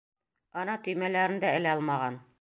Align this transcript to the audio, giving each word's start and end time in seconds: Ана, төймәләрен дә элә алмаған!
Ана, 0.61 0.77
төймәләрен 0.87 1.39
дә 1.45 1.55
элә 1.59 1.77
алмаған! 1.79 2.23